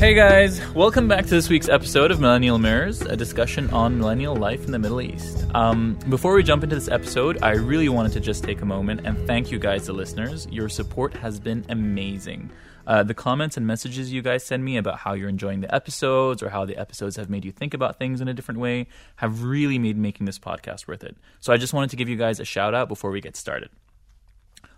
[0.00, 4.34] Hey guys, welcome back to this week's episode of Millennial Mirrors, a discussion on millennial
[4.34, 5.44] life in the Middle East.
[5.54, 9.02] Um, before we jump into this episode, I really wanted to just take a moment
[9.04, 10.48] and thank you guys, the listeners.
[10.50, 12.50] Your support has been amazing.
[12.86, 16.42] Uh, the comments and messages you guys send me about how you're enjoying the episodes
[16.42, 19.44] or how the episodes have made you think about things in a different way have
[19.44, 21.14] really made making this podcast worth it.
[21.40, 23.68] So I just wanted to give you guys a shout out before we get started.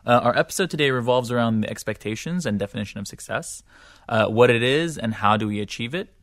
[0.05, 3.63] Uh, our episode today revolves around the expectations and definition of success,
[4.09, 6.15] uh, what it is, and how do we achieve it.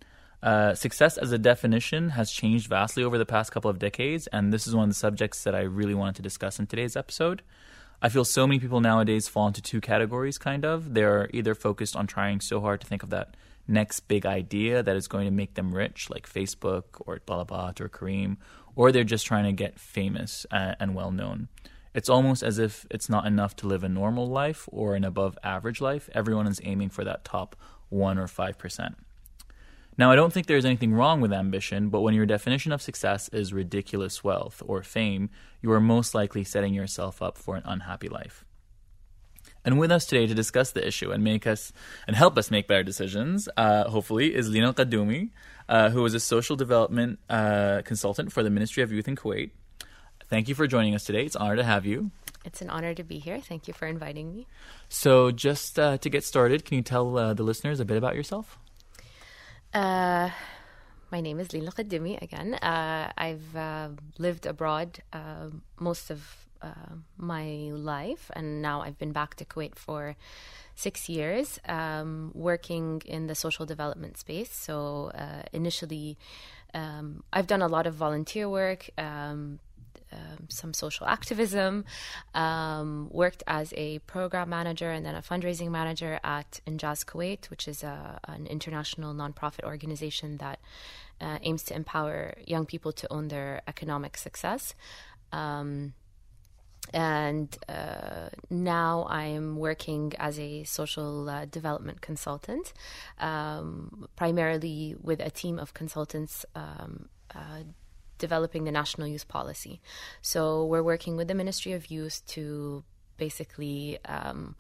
[0.42, 4.54] Uh, success as a definition has changed vastly over the past couple of decades, and
[4.54, 7.42] this is one of the subjects that I really wanted to discuss in today's episode.
[8.02, 10.94] I feel so many people nowadays fall into two categories, kind of.
[10.94, 13.36] They're either focused on trying so hard to think of that
[13.68, 17.90] next big idea that is going to make them rich, like Facebook or Talabat or
[17.90, 18.38] Careem,
[18.76, 21.50] or they're just trying to get famous uh, and well known
[21.93, 25.37] it's almost as if it's not enough to live a normal life or an above
[25.43, 26.09] average life.
[26.13, 27.55] Everyone is aiming for that top
[27.90, 28.96] 1 or 5%.
[29.98, 33.27] Now, I don't think there's anything wrong with ambition, but when your definition of success
[33.29, 35.29] is ridiculous wealth or fame,
[35.62, 38.46] you are most likely setting yourself up for an unhappy life.
[39.65, 41.74] And with us today to discuss the issue and make us
[42.07, 45.31] and help us make better decisions, uh, hopefully, is Lina Qadoumi,
[45.68, 49.51] uh, who is a social development uh, consultant for the Ministry of Youth in Kuwait.
[50.30, 51.26] Thank you for joining us today.
[51.26, 52.12] It's an honor to have you.
[52.46, 53.40] It's an honor to be here.
[53.40, 54.46] Thank you for inviting me.
[54.88, 58.16] So, just uh, to get started, can you tell uh, the listeners a bit about
[58.16, 58.60] yourself?
[59.74, 60.30] Uh,
[61.12, 62.54] my name is Lina Qadoumi again.
[62.54, 65.50] Uh, I've uh, lived abroad uh,
[65.80, 66.46] most of
[67.18, 70.18] my life, and now I've been back to Kuwait for
[70.75, 74.53] six years, um, working in the social development space.
[74.53, 75.12] So,
[75.53, 76.18] initially,
[76.74, 78.90] um, I've done a lot of volunteer work.
[78.97, 79.59] Um,
[80.12, 81.85] um, some social activism,
[82.34, 87.68] um, worked as a program manager and then a fundraising manager at Injaz Kuwait, which
[87.68, 90.59] is a, an international nonprofit organization that
[91.22, 94.74] uh, aims to empower young people to own their economic success.
[95.31, 95.94] Um,
[96.94, 102.74] and uh, now I'm working as a social uh, development consultant,
[103.20, 107.64] um, primarily with a team of consultants um, uh,
[108.19, 109.81] developing the national youth policy.
[110.22, 112.84] So we're working with the Ministry of Youth to
[113.18, 114.56] basically um,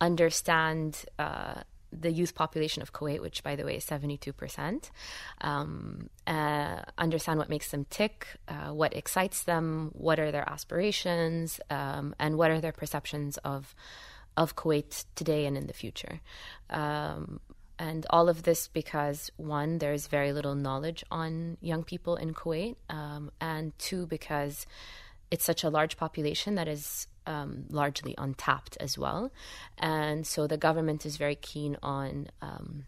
[0.00, 1.04] understand.
[1.18, 1.62] Uh,
[2.00, 4.90] the youth population of Kuwait, which by the way is 72%,
[5.42, 11.60] um, uh, understand what makes them tick, uh, what excites them, what are their aspirations,
[11.70, 13.76] um, and what are their perceptions of
[14.36, 16.20] of Kuwait today and in the future.
[16.68, 17.38] Um,
[17.78, 22.76] and all of this because one, there's very little knowledge on young people in Kuwait,
[22.88, 24.66] um, and two, because
[25.30, 29.32] it's such a large population that is um, largely untapped as well.
[29.78, 32.86] And so the government is very keen on um,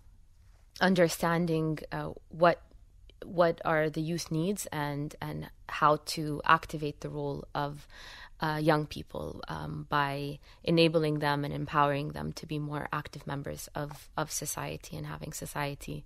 [0.80, 2.62] understanding uh, what
[3.24, 7.88] what are the youth needs and and how to activate the role of
[8.40, 13.68] uh, young people um, by enabling them and empowering them to be more active members
[13.74, 16.04] of, of society and having society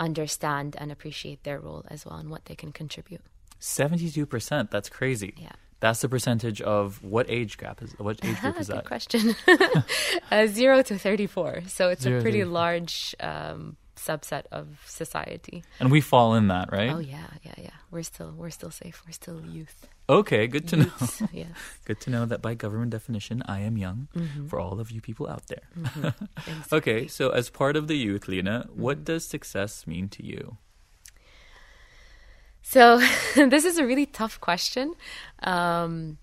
[0.00, 3.22] understand and appreciate their role as well and what they can contribute.
[3.60, 5.34] 72%, that's crazy.
[5.36, 5.52] Yeah.
[5.80, 8.84] That's the percentage of what age gap is what age group is Good that?
[8.86, 9.36] question.
[10.30, 11.60] uh, zero to thirty four.
[11.66, 15.64] So it's Zero a pretty large um, subset of society.
[15.78, 16.90] And we fall in that, right?
[16.90, 17.70] Oh yeah, yeah, yeah.
[17.90, 19.02] We're still we're still safe.
[19.06, 19.86] We're still youth.
[20.08, 20.90] Okay, good to know.
[21.32, 21.50] Yes.
[21.84, 24.46] Good to know that by government definition, I am young Mm-hmm.
[24.46, 25.66] for all of you people out there.
[26.46, 26.72] Thanks.
[26.78, 28.80] Okay, so as part of the youth, Lina, Mm-hmm.
[28.80, 30.58] what does success mean to you?
[32.62, 33.00] So
[33.34, 34.94] this is a really tough question
[35.42, 36.18] um,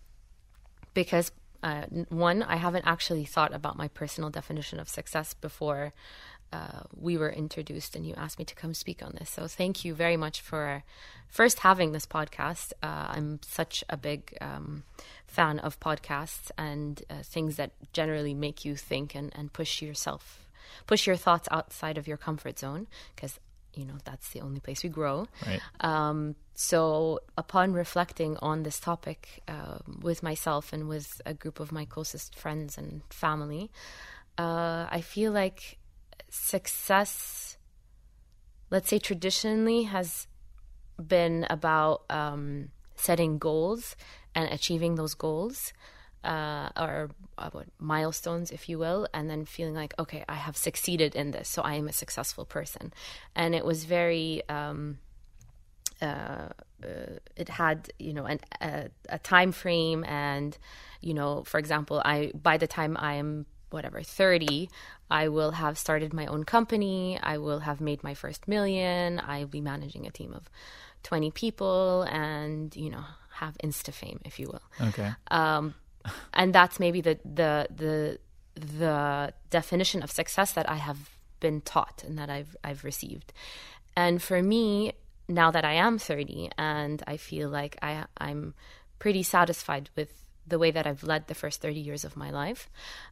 [0.93, 1.31] because
[1.63, 5.93] uh, one, I haven't actually thought about my personal definition of success before
[6.53, 9.29] uh, we were introduced and you asked me to come speak on this.
[9.31, 10.83] So thank you very much for
[11.27, 12.73] first having this podcast.
[12.83, 14.83] Uh, I'm such a big um,
[15.25, 20.47] fan of podcasts and uh, things that generally make you think and, and push yourself,
[20.85, 22.85] push your thoughts outside of your comfort zone
[23.15, 23.39] because
[23.73, 25.27] you know that's the only place we grow.
[25.47, 25.61] Right.
[25.81, 31.71] Um, so, upon reflecting on this topic uh, with myself and with a group of
[31.71, 33.71] my closest friends and family,
[34.37, 35.79] uh, I feel like
[36.33, 37.57] success,
[38.69, 40.27] let's say traditionally, has
[40.97, 43.95] been about um, setting goals
[44.33, 45.73] and achieving those goals.
[46.23, 47.49] Uh, or uh,
[47.79, 51.61] milestones, if you will, and then feeling like, okay, I have succeeded in this, so
[51.61, 52.93] I am a successful person.
[53.35, 54.99] And it was very, um,
[56.01, 56.47] uh,
[56.83, 60.57] uh, it had you know an, a, a time frame and
[61.01, 64.69] you know for example i by the time i am whatever 30
[65.13, 67.19] I will have started my own company.
[67.21, 69.21] I will have made my first million.
[69.23, 70.49] I'll be managing a team of
[71.03, 73.05] 20 people and, you know,
[73.35, 74.87] have insta fame, if you will.
[74.87, 75.11] Okay.
[75.29, 75.75] Um,
[76.33, 78.17] and that's maybe the, the, the,
[78.55, 83.33] the definition of success that I have been taught and that I've, I've received.
[83.95, 84.93] And for me,
[85.29, 88.55] now that I am 30 and I feel like I, I'm
[88.97, 92.67] pretty satisfied with the way that I've led the first 30 years of my life.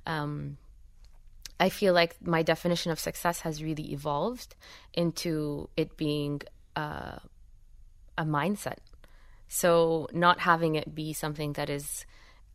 [0.07, 0.57] Um,
[1.61, 4.55] I feel like my definition of success has really evolved
[4.93, 6.41] into it being
[6.75, 7.19] uh,
[8.17, 8.79] a mindset.
[9.47, 12.05] So, not having it be something that is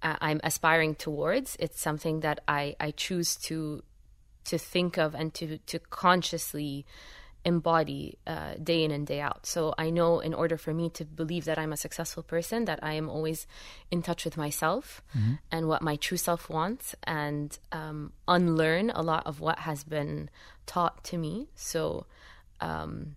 [0.03, 3.85] uh, I'm aspiring towards, it's something that I, I choose to
[4.47, 6.85] to think of and to to consciously
[7.47, 9.47] embody uh, day in and day out.
[9.47, 12.81] So I know in order for me to believe that I'm a successful person, that
[12.83, 13.47] I am always
[13.91, 15.35] in touch with myself mm-hmm.
[15.53, 20.29] and what my true self wants, and um, unlearn a lot of what has been
[20.67, 21.47] taught to me.
[21.55, 22.07] So
[22.61, 23.15] um,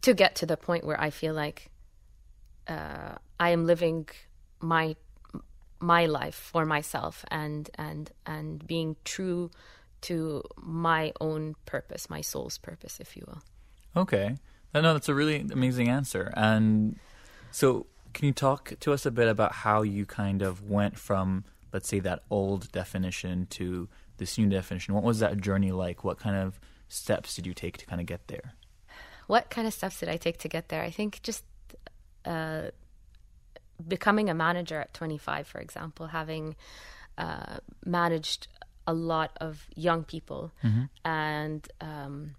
[0.00, 1.70] to get to the point where I feel like
[2.66, 4.08] uh, I am living
[4.60, 4.96] my
[5.80, 9.52] my life for myself and and and being true
[10.02, 13.42] to my own purpose, my soul's purpose, if you will.
[14.02, 14.36] Okay.
[14.74, 16.32] I know that's a really amazing answer.
[16.36, 16.98] And
[17.50, 21.44] so, can you talk to us a bit about how you kind of went from,
[21.72, 24.94] let's say, that old definition to this new definition?
[24.94, 26.04] What was that journey like?
[26.04, 28.54] What kind of steps did you take to kind of get there?
[29.26, 30.82] What kind of steps did I take to get there?
[30.82, 31.44] I think just
[32.24, 32.70] uh,
[33.86, 36.56] becoming a manager at 25, for example, having
[37.16, 38.48] uh, managed
[38.88, 40.84] a lot of young people mm-hmm.
[41.04, 42.34] and um,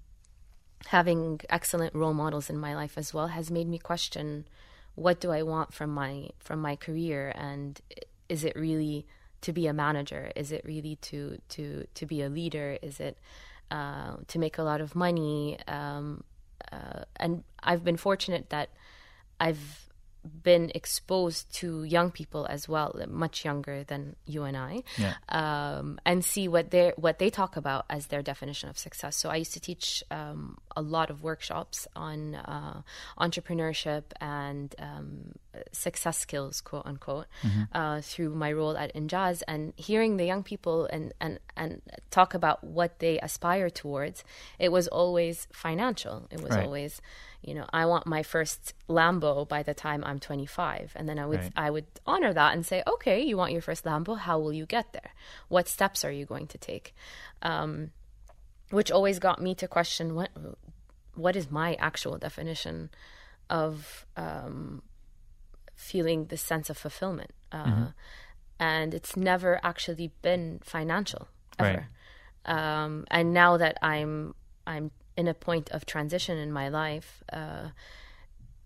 [0.88, 4.46] having excellent role models in my life as well has made me question
[4.96, 7.80] what do I want from my from my career and
[8.28, 9.06] is it really
[9.42, 10.31] to be a manager?
[10.36, 12.78] Is it really to to to be a leader?
[12.81, 13.18] Is it
[13.72, 15.57] uh, to make a lot of money?
[15.68, 16.24] Um,
[16.72, 18.69] uh, and I've been fortunate that
[19.40, 19.88] I've
[20.43, 25.15] been exposed to young people as well, much younger than you and I, yeah.
[25.29, 29.15] um, and see what they what they talk about as their definition of success.
[29.15, 32.81] So I used to teach um, a lot of workshops on uh,
[33.19, 35.33] entrepreneurship and um,
[35.71, 37.63] success skills, quote unquote, mm-hmm.
[37.73, 41.81] uh, through my role at Injaz, and hearing the young people and and and
[42.11, 44.23] talk about what they aspire towards.
[44.57, 46.27] It was always financial.
[46.31, 46.65] It was right.
[46.65, 47.01] always
[47.41, 50.94] you know, I want my first Lambo by the time I'm 25.
[50.95, 51.51] And then I would right.
[51.56, 54.18] I would honor that and say, okay, you want your first Lambo.
[54.18, 55.12] How will you get there?
[55.47, 56.94] What steps are you going to take?
[57.41, 57.91] Um,
[58.71, 60.30] which always got me to question what
[61.15, 62.89] what is my actual definition
[63.50, 64.81] of um,
[65.75, 67.31] feeling the sense of fulfillment.
[67.51, 67.86] Uh, mm-hmm.
[68.59, 71.88] And it's never actually been financial ever.
[72.45, 72.83] Right.
[72.83, 74.36] Um, and now that I'm
[74.68, 77.21] I'm in a point of transition in my life.
[77.31, 77.68] Uh,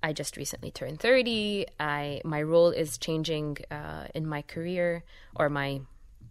[0.03, 1.65] I just recently turned 30.
[1.79, 5.03] I my role is changing uh, in my career,
[5.35, 5.81] or my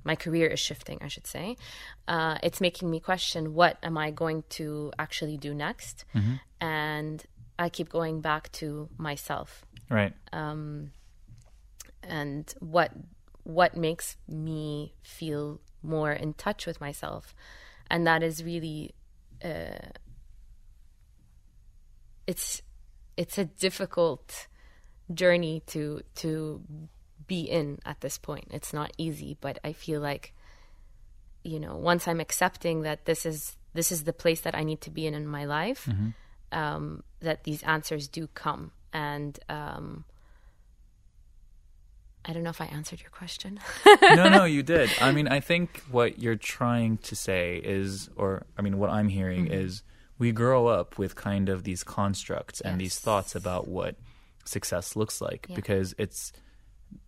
[0.05, 1.57] my career is shifting, I should say.
[2.07, 6.35] Uh, it's making me question what am I going to actually do next, mm-hmm.
[6.61, 7.25] and
[7.59, 9.65] I keep going back to myself.
[9.91, 10.13] Right.
[10.33, 10.93] Um,
[12.05, 12.93] and what
[13.43, 17.35] what makes me feel more in touch with myself,
[17.91, 18.95] and that is really
[19.45, 19.91] uh,
[22.27, 22.63] it's
[23.17, 24.49] it's a difficult
[25.13, 26.63] journey to to
[27.27, 28.49] be in at this point.
[28.51, 30.35] It's not easy, but I feel like
[31.45, 34.81] you know, once I'm accepting that this is this is the place that I need
[34.83, 36.11] to be in in my life, mm-hmm.
[36.59, 40.05] um, that these answers do come, and um,
[42.25, 43.59] I don't know if I answered your question.
[44.03, 44.91] no, no, you did.
[45.01, 49.09] I mean, I think what you're trying to say is, or I mean, what I'm
[49.09, 49.55] hearing mm-hmm.
[49.55, 49.83] is
[50.23, 52.85] we grow up with kind of these constructs and yes.
[52.85, 53.97] these thoughts about what
[54.45, 55.57] success looks like yeah.
[55.57, 56.33] because it's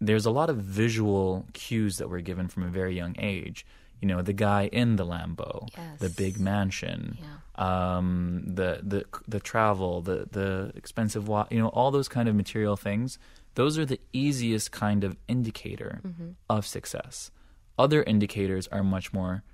[0.01, 3.65] there's a lot of visual cues that we're given from a very young age.
[4.01, 6.01] You know, the guy in the Lambo, yes.
[6.01, 7.97] the big mansion, yeah.
[7.97, 12.77] um, the the the travel, the the expensive, you know, all those kind of material
[12.77, 13.21] things.
[13.55, 16.31] Those are the easiest kind of indicator mm-hmm.
[16.51, 17.31] of success.
[17.79, 19.45] Other indicators are much more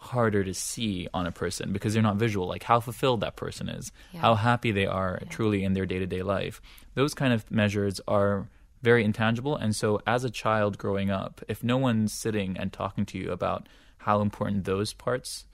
[0.00, 3.68] harder to see on a person because they're not visual like how fulfilled that person
[3.68, 4.20] is yeah.
[4.20, 5.28] how happy they are yeah.
[5.28, 6.62] truly in their day-to-day life
[6.94, 8.48] those kind of measures are
[8.80, 13.04] very intangible and so as a child growing up if no one's sitting and talking
[13.04, 15.44] to you about how important those parts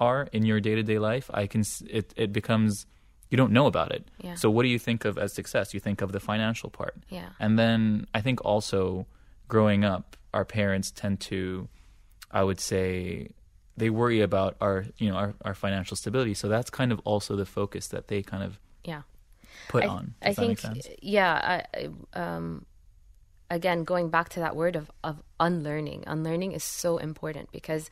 [0.00, 2.86] are in your day-to-day life i can it, it becomes
[3.28, 4.34] you don't know about it yeah.
[4.34, 7.28] so what do you think of as success you think of the financial part yeah
[7.38, 9.06] and then i think also
[9.46, 11.68] growing up our parents tend to
[12.30, 13.28] i would say
[13.76, 16.34] they worry about our you know our, our financial stability.
[16.34, 19.02] So that's kind of also the focus that they kind of yeah
[19.68, 20.14] put I, on.
[20.22, 20.60] I think
[21.02, 22.66] yeah I, I, um
[23.50, 27.90] again going back to that word of of unlearning unlearning is so important because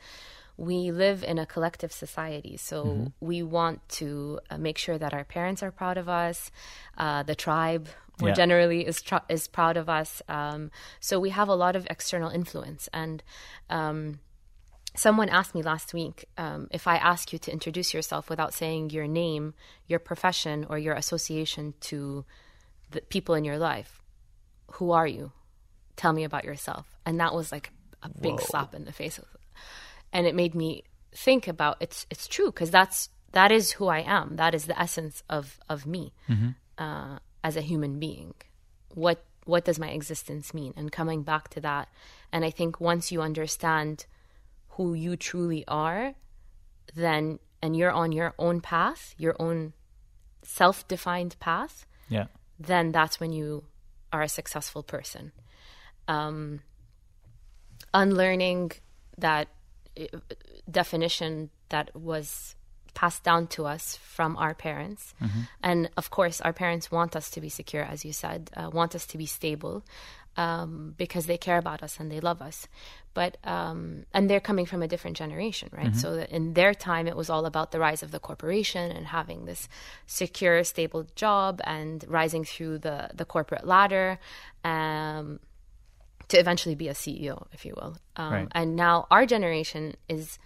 [0.57, 3.25] we live in a collective society so Mm-hmm.
[3.25, 6.51] we want to uh, make sure that our parents are proud of us
[6.97, 7.87] uh, the tribe
[8.19, 8.35] more Yeah.
[8.35, 12.29] generally is tr- is proud of us um, so we have a lot of external
[12.29, 13.23] influence and
[13.69, 14.19] um,
[14.95, 18.91] Someone asked me last week um, if I ask you to introduce yourself without saying
[18.91, 19.55] your name,
[19.87, 22.25] your profession, or your association to
[22.91, 24.01] the people in your life,
[24.73, 25.31] who are you?
[25.95, 26.95] Tell me about yourself.
[27.05, 27.71] And that was like
[28.03, 29.19] a big slap in the face.
[30.11, 30.83] And it made me
[31.15, 34.35] think about it's it's true because that's that is who I am.
[34.35, 36.13] That is the essence of of me
[36.77, 38.33] uh, as a human being.
[38.93, 40.73] What what does my existence mean?
[40.77, 41.89] And coming back to that,
[42.31, 44.05] and I think once you understand
[44.75, 46.13] who you truly are,
[46.95, 49.73] then and you're on your own path, your own
[50.43, 52.25] self-defined path, Yeah.
[52.59, 53.63] then that's when you
[54.11, 55.31] are a successful person.
[56.07, 56.61] Um,
[57.93, 58.71] unlearning
[59.17, 59.47] that
[59.99, 60.05] uh,
[60.69, 62.55] definition that was
[62.93, 65.15] passed down to us from our parents.
[65.63, 68.93] And of course, our parents want us to be secure, as you said, uh, want
[68.93, 69.83] us to be stable
[70.37, 72.67] um, because they care about us and they love us.
[73.13, 75.95] But, um, and they're coming from a different generation, right?
[75.95, 79.05] So that in their time, it was all about the rise of the corporation and
[79.05, 79.69] having this
[80.07, 84.17] secure, stable job and rising through the, the corporate ladder.
[84.63, 85.39] Um,
[86.29, 87.97] to eventually be a CEO, if you will.
[88.15, 88.47] Um, Right.
[88.53, 90.39] And now our generation is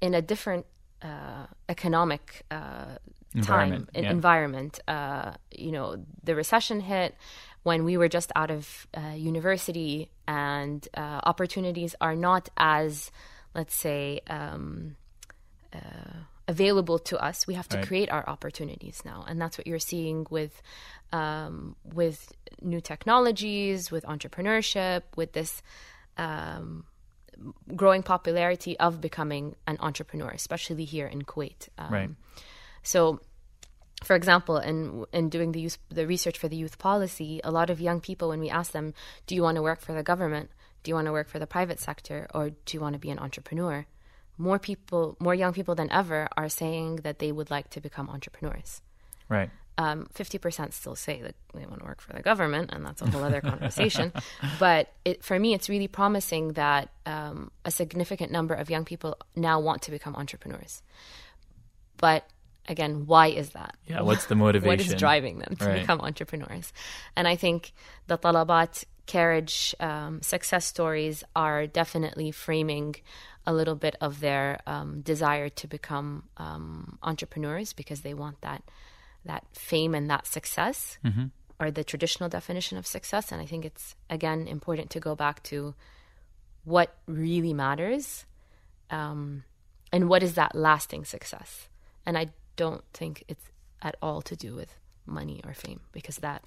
[0.00, 0.66] in a different
[1.02, 2.98] uh, economic uh,
[3.32, 4.10] Environment, time, yeah.
[4.10, 4.80] environment.
[4.88, 7.14] Uh, you know, the recession hit
[7.62, 13.10] when we were just out of uh, university, and uh, opportunities are not as,
[13.54, 14.96] let's say, um,
[15.74, 15.78] uh,
[16.48, 17.46] available to us.
[17.46, 17.86] We have to Right.
[17.86, 20.62] create our opportunities now, and that's what you're seeing with
[21.12, 25.62] um, with new technologies, with entrepreneurship, with this
[26.16, 26.84] um,
[27.74, 31.68] growing popularity of becoming an entrepreneur, especially here in Kuwait.
[31.78, 32.10] Um, Right.
[32.82, 33.20] So,
[34.02, 37.70] for example, in in doing the youth, the research for the youth policy, a lot
[37.70, 38.94] of young people, when we ask them,
[39.26, 40.50] "Do you want to work for the government?
[40.82, 43.10] Do you want to work for the private sector, or do you want to be
[43.10, 43.86] an entrepreneur?"
[44.38, 48.08] More people, more young people than ever, are saying that they would like to become
[48.08, 48.80] entrepreneurs
[49.28, 49.50] Right.
[49.76, 53.06] um, 50% still say that they want to work for the government, and that's a
[53.10, 54.12] whole other conversation.
[54.58, 59.16] But it, for me, it's really promising that um, a significant number of young people
[59.36, 60.82] now want to become entrepreneurs.
[61.96, 62.24] But
[62.70, 63.74] again, why is that?
[63.86, 64.00] Yeah.
[64.02, 64.68] What's the motivation?
[64.78, 65.80] What is driving them to Right.
[65.80, 66.72] become entrepreneurs?
[67.16, 67.72] And I think
[68.06, 72.96] the Talabat Careem um, success stories are definitely framing
[73.46, 78.62] a little bit of their um, desire to become um, entrepreneurs because they want that
[79.26, 80.98] that fame and that success
[81.58, 83.32] or the traditional definition of success.
[83.32, 85.74] And I think it's again important to go back to
[86.64, 88.24] what really matters
[88.90, 89.44] um,
[89.92, 91.68] and what is that lasting success.
[92.06, 92.28] And I
[92.64, 93.46] don't think it's
[93.80, 94.72] at all to do with
[95.06, 96.42] money or fame because that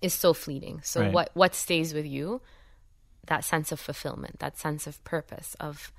[0.00, 0.80] is so fleeting.
[0.84, 1.12] So Right.
[1.12, 2.40] what what stays with you?
[3.26, 5.92] That sense of fulfillment, that sense of purpose, of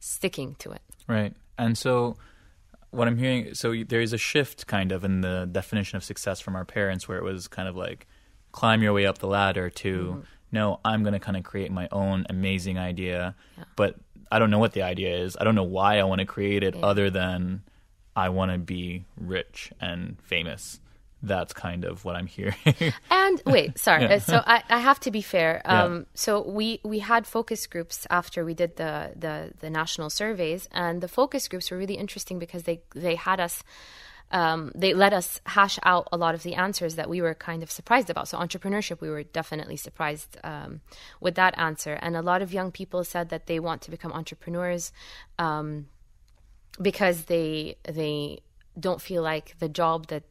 [0.00, 0.82] sticking to it.
[1.06, 1.34] Right.
[1.56, 2.16] And so
[2.90, 6.40] what I'm hearing, so there is a shift kind of in the definition of success
[6.40, 8.06] from our parents where it was kind of like
[8.50, 10.20] climb your way up the ladder to mm-hmm.
[10.50, 13.34] no, I'm going to kind of create my own amazing idea,
[13.76, 13.96] but
[14.32, 15.36] I don't know what the idea is.
[15.40, 17.62] I don't know why I want to create it other than
[18.16, 20.80] I want to be rich and famous.
[21.22, 22.56] That's kind of what I'm hearing.
[23.10, 24.02] And wait, sorry.
[24.04, 24.18] Yeah.
[24.18, 25.60] So I, I have to be fair.
[25.64, 25.84] Yeah.
[25.84, 30.68] Um, So we we had focus groups after we did the, the the national surveys,
[30.72, 33.62] and the focus groups were really interesting because they they had us.
[34.32, 37.62] Um, they let us hash out a lot of the answers that we were kind
[37.62, 38.26] of surprised about.
[38.26, 40.80] So entrepreneurship, we were definitely surprised um,
[41.20, 44.12] with that answer, and a lot of young people said that they want to become
[44.12, 44.92] entrepreneurs
[45.38, 45.86] um,
[46.80, 48.40] because they they
[48.78, 50.24] don't feel like the job that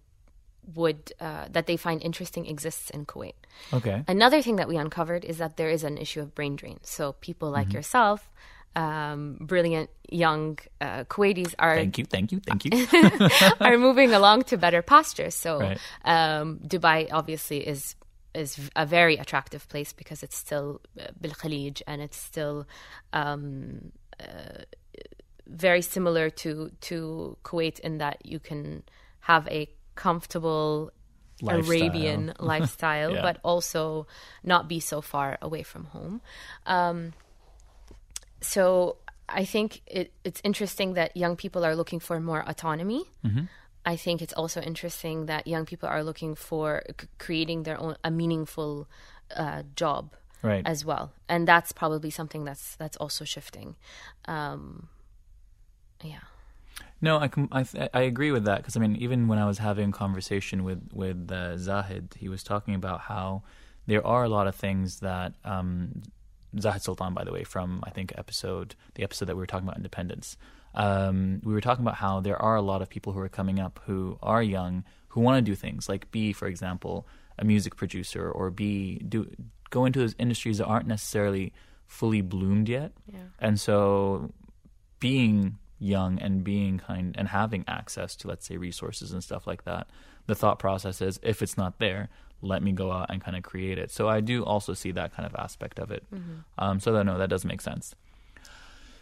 [0.76, 3.34] would uh, that they find interesting exists in Kuwait.
[3.74, 4.04] okay.
[4.08, 6.80] Another thing that we uncovered is that there is an issue of brain drain.
[6.84, 7.78] So people like Mm-hmm.
[7.78, 8.30] yourself,
[8.76, 12.06] um, brilliant young uh, Kuwaitis are Thank you.
[12.06, 12.40] Thank you.
[12.40, 12.72] Thank you.
[13.62, 15.36] are moving along to better pastures.
[15.36, 15.80] So Right.
[16.04, 17.96] um, Dubai obviously is
[18.34, 22.68] is a very attractive place because it's still uh, Bil Khalij and it's still
[23.14, 24.64] um, uh,
[25.48, 28.84] very similar to to Kuwait in that you can
[29.22, 30.92] have a comfortable
[31.42, 31.68] Lifestyle.
[31.82, 33.22] Arabian lifestyle, Yeah.
[33.22, 34.08] but also
[34.44, 36.22] not be so far away from home.
[36.66, 37.14] Um,
[38.42, 38.98] so
[39.28, 43.06] I think it, it's interesting that young people are looking for more autonomy.
[43.26, 43.46] Mm-hmm.
[43.86, 47.96] I think it's also interesting that young people are looking for c- creating their own
[48.04, 48.88] a meaningful
[49.36, 50.62] uh, job Right.
[50.66, 53.76] as well, and that's probably something that's that's also shifting.
[54.28, 54.90] Um,
[56.04, 56.20] yeah.
[57.02, 59.58] No, I I, th- I agree with that because I mean, even when I was
[59.58, 63.44] having a conversation with with uh, Zahid, he was talking about how
[63.86, 66.02] there are a lot of things that um,
[66.60, 69.68] Zahid Sultan, by the way, from I think episode the episode that we were talking
[69.68, 70.38] about independence.
[70.74, 73.60] Um, we were talking about how there are a lot of people who are coming
[73.60, 77.76] up who are young who want to do things like be, for example, a music
[77.76, 79.30] producer or be do
[79.70, 81.54] go into those industries that aren't necessarily
[81.88, 82.92] fully bloomed yet.
[83.12, 83.20] Yeah.
[83.40, 84.32] And so
[85.00, 89.66] being young and being kind and having access to let's say resources and stuff like
[89.66, 89.88] that,
[90.28, 92.10] the thought process is if it's not there,
[92.42, 93.92] let me go out and kind of create it.
[93.92, 96.04] So I do also see that kind of aspect of it.
[96.58, 97.96] Um, so that no, that does make sense.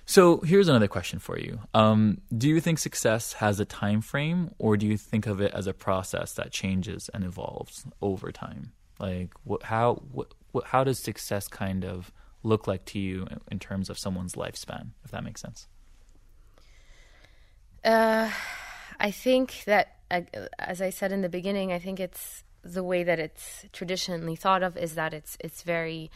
[0.05, 1.59] So here's another question for you.
[1.73, 5.53] Um, do you think success has a time frame, or do you think of it
[5.53, 8.73] as a process that changes and evolves over time?
[8.99, 12.11] Like, what, how, what, what, how does success kind of
[12.43, 14.89] look like to you in- in terms of someone's lifespan?
[15.05, 15.67] If that makes sense.
[17.83, 18.29] Uh,
[18.99, 20.21] I think that, uh,
[20.59, 24.63] as I said in the beginning, I think it's the way that it's traditionally thought
[24.63, 26.09] of is that it's it's very,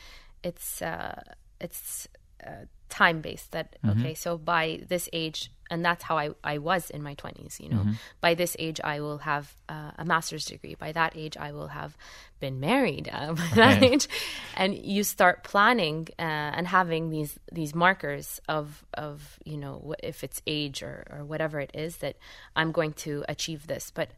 [0.43, 1.21] it's uh,
[1.59, 2.07] it's
[2.45, 3.51] uh, time based.
[3.51, 7.59] That okay, so by this age, and that's how I I was in my twenties.
[7.59, 7.86] You know,
[8.21, 10.75] by this age, I will have uh, a master's degree.
[10.75, 11.97] By that age, I will have
[12.39, 13.09] been married.
[13.12, 14.07] Uh, by that age,
[14.55, 20.24] and you start planning uh, and having these these markers of of you know if
[20.24, 22.15] it's age or or whatever it is that
[22.55, 23.91] I'm going to achieve this.
[23.91, 24.12] But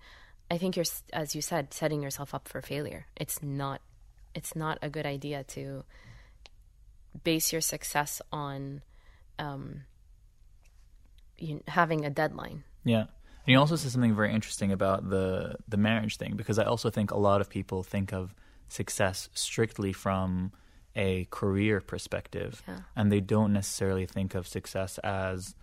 [0.51, 3.06] I think you're as you said setting yourself up for failure.
[3.15, 3.82] It's not
[4.36, 5.84] it's not a good idea to
[7.24, 8.82] base your success on
[9.38, 9.82] um,
[11.41, 12.63] you having a deadline.
[12.84, 13.02] Yeah.
[13.45, 16.89] And you also said something very interesting about the the marriage thing because I also
[16.89, 18.34] think a lot of people think of
[18.67, 20.52] success strictly from
[20.95, 22.80] a career perspective Yeah.
[22.95, 25.56] and they don't necessarily think of success as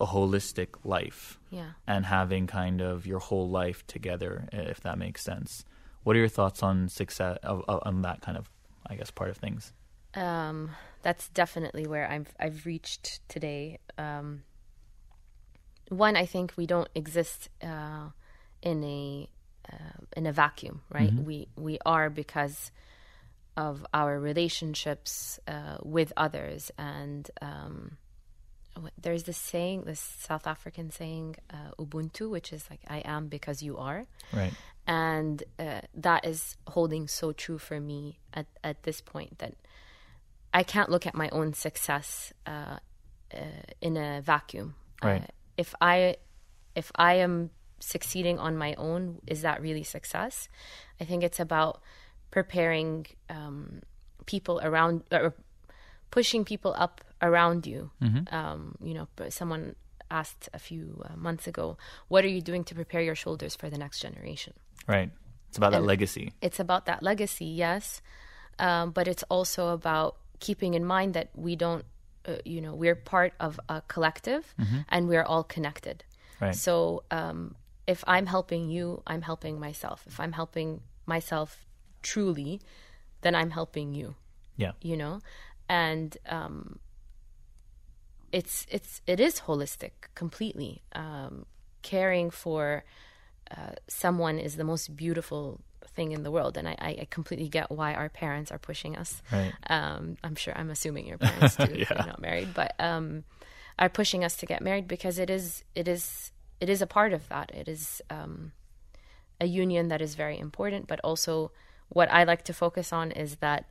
[0.00, 1.70] a holistic life Yeah.
[1.86, 5.64] and having kind of your whole life together if that makes sense.
[6.02, 8.50] What are your thoughts on success on that kind of
[8.86, 9.72] I guess part of things?
[10.14, 10.70] um,
[11.02, 13.78] that's definitely where I've I've reached today.
[13.98, 14.44] Um,
[15.88, 18.08] one, I think we don't exist uh,
[18.62, 19.28] in a
[19.72, 21.12] uh, in a vacuum, right?
[21.12, 22.70] We we are because
[23.56, 27.96] of our relationships uh, with others, and um,
[29.00, 33.62] there's this saying, this South African saying, uh, "Ubuntu," which is like "I am because
[33.62, 34.52] you are." Right.
[34.86, 39.54] and uh, that is holding so true for me at, at this point that
[40.52, 42.78] I can't look at my own success uh,
[43.32, 43.38] uh,
[43.80, 44.74] in a vacuum.
[45.02, 45.30] Right.
[45.56, 46.16] If I
[46.74, 50.48] if I am succeeding on my own, is that really success?
[51.00, 51.80] I think it's about
[52.30, 53.82] preparing um,
[54.26, 55.34] people around or
[56.10, 57.90] pushing people up around you.
[58.32, 59.76] Um, you know, someone
[60.10, 61.76] asked a few uh, months ago,
[62.08, 64.54] "What are you doing to prepare your shoulders for the next generation?"
[64.86, 65.10] Right.
[65.48, 66.32] It's about that legacy.
[66.42, 68.02] it's about that legacy, yes,
[68.58, 71.84] um, but it's also about keeping in mind that we don't,
[72.26, 74.54] uh, you know, we're part of a collective
[74.88, 76.04] and we're all connected.
[76.40, 76.54] Right.
[76.54, 77.54] So um,
[77.86, 80.04] if I'm helping you, I'm helping myself.
[80.06, 81.66] If I'm helping myself
[82.02, 82.60] truly,
[83.22, 84.14] then I'm helping you.
[84.56, 84.72] Yeah.
[84.80, 85.20] You know,
[85.68, 86.78] and um,
[88.32, 90.82] it's it's it is holistic completely.
[90.94, 91.46] Um,
[91.82, 92.84] caring for
[93.50, 97.70] uh, someone is the most beautiful thing in the world, and I, I completely get
[97.70, 99.22] why our parents are pushing us.
[99.32, 99.52] Right.
[99.68, 101.96] Um, I'm sure I'm assuming your parents if Yeah.
[101.96, 103.24] you're not married, but um,
[103.78, 107.12] are pushing us to get married because it is it is it is a part
[107.12, 107.50] of that.
[107.54, 108.52] It is um,
[109.40, 111.50] a union that is very important, but also
[111.88, 113.66] what I like to focus on is that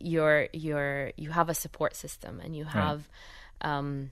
[0.00, 3.08] you're you're you have a support system and you have
[3.60, 4.10] um,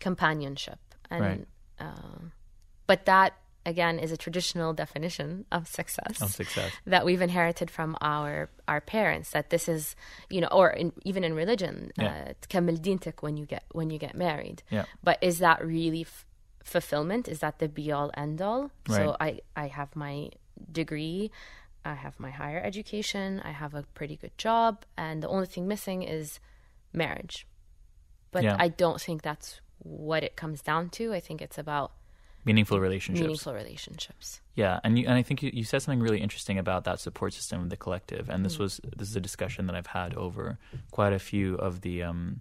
[0.00, 0.78] companionship
[1.10, 1.46] and Right.
[1.78, 2.32] um,
[2.86, 3.34] but that
[3.66, 6.72] again is a traditional definition of success, of success.
[6.86, 9.96] that we've inherited from our our parents that this is
[10.30, 12.28] you know or in, even in religion yeah.
[12.30, 12.32] uh,
[13.20, 14.84] when you get when you get married yeah.
[15.02, 16.24] but is that really f-
[16.62, 18.96] fulfillment is that the be all end all right.
[18.96, 20.30] so i i have my
[20.72, 21.30] degree
[21.84, 25.66] i have my higher education i have a pretty good job and the only thing
[25.66, 26.38] missing is
[26.92, 27.46] marriage
[28.30, 28.56] but yeah.
[28.58, 31.92] i don't think that's what it comes down to i think it's about
[32.46, 33.26] Meaningful relationships.
[33.26, 36.84] meaningful relationships Yeah, and you, and I think you, you said something really interesting about
[36.84, 39.92] that support system of the collective, and this was this is a discussion that I've
[40.00, 40.56] had over
[40.92, 42.40] quite a few of the um,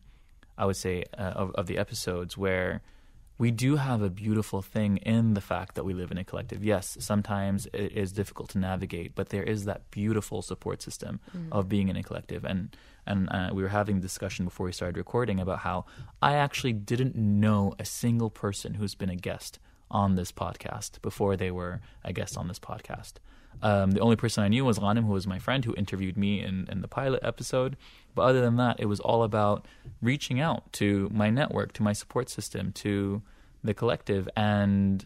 [0.58, 2.82] I would say, uh, of, of the episodes where
[3.38, 6.64] we do have a beautiful thing in the fact that we live in a collective.
[6.64, 11.48] Yes, sometimes it is difficult to navigate, but there is that beautiful support system mm.
[11.52, 12.46] of being in a collective.
[12.46, 15.86] And and uh, we were having a discussion before we started recording about how
[16.22, 21.38] I actually didn't know a single person who's been a guest on this podcast before
[21.38, 23.14] they were a guest on this podcast.
[23.62, 26.42] Um, the only person I knew was Ghanem, who was my friend who interviewed me
[26.42, 27.78] in, in the pilot episode.
[28.14, 29.66] But other than that, it was all about
[30.02, 33.22] reaching out to my network, to my support system, to
[33.64, 35.06] the collective, and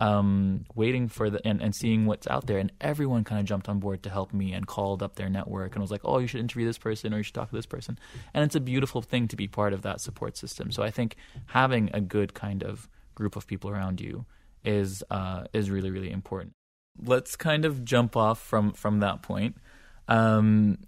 [0.00, 2.58] um, waiting for the and, and seeing what's out there.
[2.58, 5.74] And everyone kind of jumped on board to help me and called up their network
[5.74, 7.66] and was like, "Oh, you should interview this person or you should talk to this
[7.66, 7.98] person."
[8.32, 10.70] And it's a beautiful thing to be part of that support system.
[10.70, 14.26] So I think having a good kind of group of people around you
[14.64, 16.54] is uh, is really really important.
[17.02, 19.56] Let's kind of jump off from from that point.
[20.08, 20.78] Um,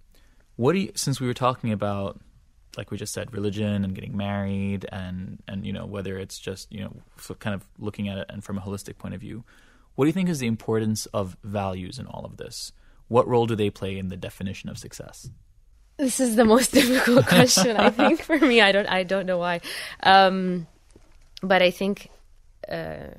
[0.57, 2.21] what do you, since we were talking about
[2.77, 6.73] like we just said religion and getting married and and you know whether it's just
[6.73, 6.93] you know
[7.39, 9.45] kind of looking at it and from a holistic point of view
[9.95, 12.73] what do you think is the importance of values in all of this
[13.09, 15.31] what role do they play in the definition of success
[15.99, 19.39] this is the most difficult question i think for me i don't i don't know
[19.39, 19.61] why
[20.03, 20.67] um,
[21.45, 22.11] but i think
[22.69, 23.15] uh,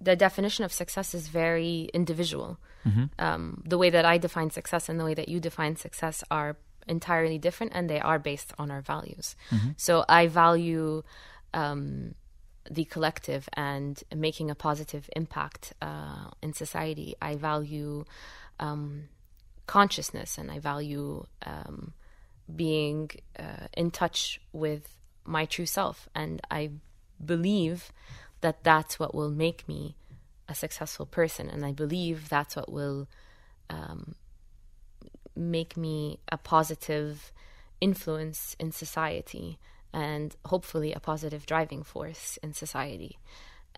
[0.00, 3.04] the definition of success is very individual mm-hmm.
[3.18, 6.56] um, the way that i define success and the way that you define success are
[6.88, 9.36] entirely different and they are based on our values.
[9.50, 9.70] Mm-hmm.
[9.76, 11.02] So I value
[11.54, 12.14] um,
[12.70, 17.14] the collective and making a positive impact uh, in society.
[17.22, 18.04] I value
[18.58, 19.08] um,
[19.66, 21.92] consciousness and I value um,
[22.54, 24.94] being uh, in touch with
[25.24, 26.08] my true self.
[26.14, 26.70] And I
[27.24, 27.92] believe
[28.40, 29.96] that that's what will make me
[30.48, 31.50] a successful person.
[31.50, 33.08] And I believe that's what will
[33.68, 34.14] um,
[35.36, 37.32] make me a positive
[37.80, 39.58] influence in society
[39.92, 43.18] and hopefully a positive driving force in society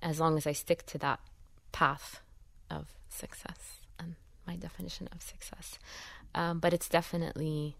[0.03, 1.21] as long as I stick to that
[1.73, 2.21] path
[2.71, 4.15] of success and
[4.47, 5.79] my definition of success.
[6.35, 7.77] Um, but it's definitely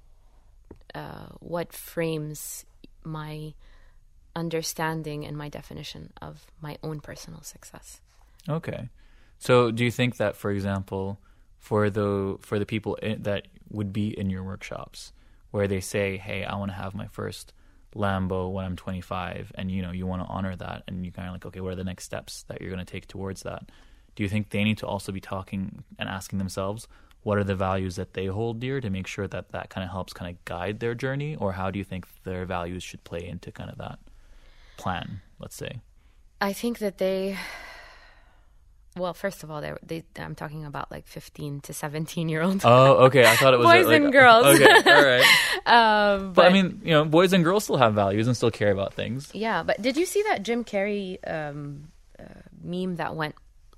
[0.95, 2.65] uh, what frames
[3.05, 3.55] my
[4.35, 8.01] understanding and my definition of my own personal success.
[8.49, 8.89] Okay.
[9.39, 11.19] So do you think that, for example,
[11.59, 15.13] for the for the people in, that would be in your workshops
[15.51, 17.53] where they say, "Hey, I want to have my first
[17.95, 21.29] Lambo when I'm 25," and you know you want to honor that, and you kind
[21.29, 23.71] of like, okay, what are the next steps that you're going to take towards that?
[24.17, 26.89] Do you think they need to also be talking and asking themselves
[27.23, 29.91] what are the values that they hold dear to make sure that that kind of
[29.91, 33.25] helps kind of guide their journey, or how do you think their values should play
[33.27, 33.99] into kind of that
[34.81, 35.21] plan?
[35.39, 35.81] Let's say.
[36.41, 37.37] I think that they
[38.97, 42.65] well, first of all, they, they, I'm talking about like 15 to 17 year olds.
[42.65, 43.25] Oh, okay.
[43.25, 44.47] I thought it was boys like, and girls.
[44.47, 45.25] Okay, all right.
[45.67, 48.51] um, but, but, I mean, you know, boys and girls still have values and still
[48.51, 49.31] care about things.
[49.33, 52.25] Yeah, but did you see that Jim Carrey um, uh,
[52.63, 53.37] meme that went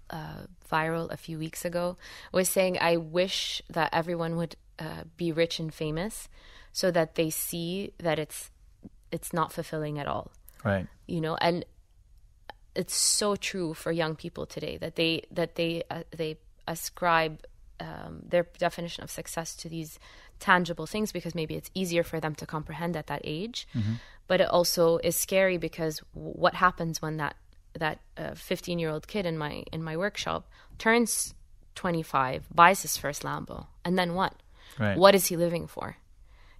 [0.08, 1.98] uh, viral a few weeks ago?
[2.32, 6.28] Was saying, "I wish that everyone would uh, be rich and famous,
[6.72, 8.50] so that they see that it's
[9.10, 10.32] it's not fulfilling at all."
[10.64, 10.86] Right.
[11.06, 11.64] You know, and
[12.74, 17.44] it's so true for young people today that they that they uh, they ascribe
[17.80, 19.98] um, their definition of success to these
[20.38, 23.94] tangible things because maybe it's easier for them to comprehend at that age mm-hmm.
[24.26, 27.36] but it also is scary because what happens when that
[27.74, 28.00] that
[28.34, 30.48] 15 uh, year old kid in my in my workshop
[30.78, 31.34] turns
[31.74, 34.34] 25 buys his first lambo and then what
[34.78, 34.98] right.
[34.98, 35.96] what is he living for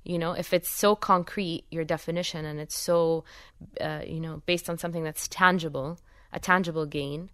[0.04, 3.24] you know if it's so concrete your definition and it's so
[3.80, 5.98] uh, you know based on something that's tangible
[6.32, 7.30] a tangible gain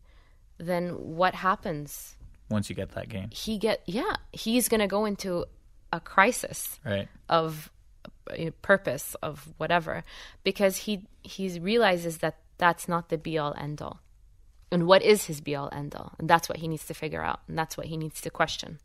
[0.59, 2.17] then what happens?
[2.51, 3.29] Once you get that gain.
[3.31, 5.47] He get yeah he's going to go into
[5.93, 7.09] a crisis right.
[7.29, 7.71] of
[8.31, 10.05] uh, purpose of whatever
[10.45, 14.01] because he he realizes that that's not the be all end all
[14.71, 17.23] and what is his be all end all and that's what he needs to figure
[17.23, 17.41] out.
[17.49, 18.79] And that's what he needs to question.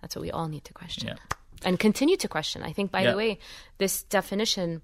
[0.00, 1.08] That's what we all need to question.
[1.08, 2.62] Yeah and continue to question.
[2.62, 3.12] I think, by yeah.
[3.12, 3.38] the way,
[3.78, 4.82] this definition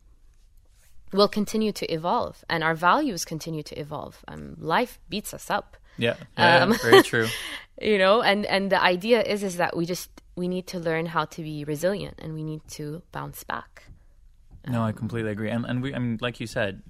[1.12, 4.24] will continue to evolve, and our values continue to evolve.
[4.28, 5.76] Um, life beats us up.
[5.96, 7.28] Yeah, yeah um, very true.
[7.80, 11.06] you know, and and the idea is is that we just we need to learn
[11.06, 13.84] how to be resilient, and we need to bounce back.
[14.66, 16.82] No, I completely agree, and and we, I mean, like you said,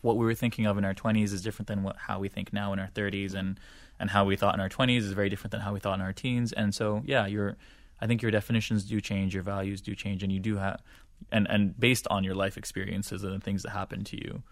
[0.00, 2.52] what we were thinking of in our twenties is different than what how we think
[2.52, 3.60] now in our thirties, and
[3.98, 6.00] and how we thought in our twenties is very different than how we thought in
[6.00, 7.56] our teens, and so yeah, you're
[8.00, 10.82] I think your definitions do change, your values do change, and you do have,
[11.30, 14.42] and and based on your life experiences and the things that happen to you.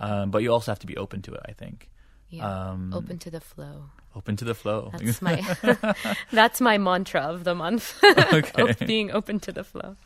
[0.00, 1.40] Um, but you also have to be open to it.
[1.48, 1.90] I think.
[2.30, 2.70] Yeah.
[2.70, 3.84] Um, open to the flow.
[4.14, 4.90] Open to the flow.
[4.98, 5.42] That's my
[6.32, 7.98] that's my mantra of the month.
[8.32, 8.74] okay.
[8.84, 9.96] being open to the flow.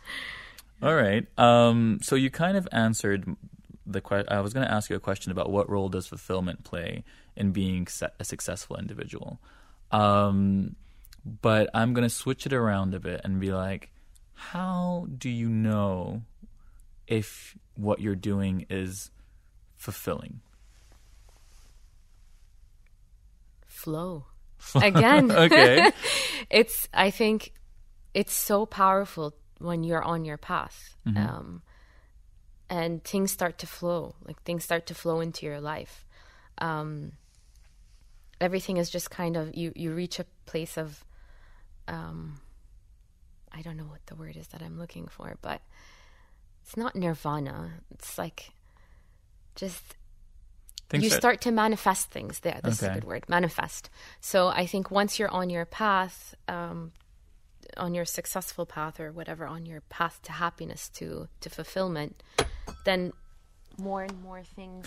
[0.83, 1.27] All right.
[1.39, 3.37] Um, so you kind of answered
[3.87, 4.33] the question.
[4.33, 7.05] I was going to ask you a question about what role does fulfillment play
[7.37, 9.41] in being se- a successful individual.
[9.91, 10.77] Um,
[11.25, 13.91] but I'm going to switch it around a bit and be like,
[14.35, 16.23] how do you know
[17.07, 19.11] if what you're doing is
[19.77, 20.41] fulfilling?
[23.67, 24.27] Flow.
[24.75, 25.31] Again.
[25.31, 25.93] okay.
[26.51, 27.53] it's I think
[28.15, 30.97] it's so powerful when you're on your path.
[31.07, 31.17] Mm-hmm.
[31.17, 31.63] Um
[32.71, 34.15] and things start to flow.
[34.25, 36.07] Like things start to flow into your life.
[36.59, 37.13] Um
[38.41, 41.05] everything is just kind of you you reach a place of
[41.93, 42.41] um
[43.53, 45.61] I don't know what the word is that I'm looking for, but
[46.63, 47.73] it's not nirvana.
[47.91, 48.51] It's like
[49.55, 49.83] just
[50.89, 52.41] Things you that- start to manifest things.
[52.41, 53.25] There, this is a good word.
[53.29, 53.91] Manifest.
[54.21, 56.93] So I think once you're on your path, um,
[57.77, 62.23] on your successful path or whatever, on your path to happiness, to to fulfillment,
[62.85, 63.13] then
[63.79, 64.87] more and more things.